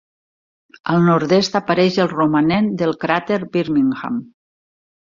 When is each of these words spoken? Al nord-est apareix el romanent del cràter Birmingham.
Al 0.93 1.03
nord-est 1.09 1.59
apareix 1.61 2.01
el 2.07 2.11
romanent 2.15 2.73
del 2.83 2.99
cràter 3.07 3.39
Birmingham. 3.57 4.21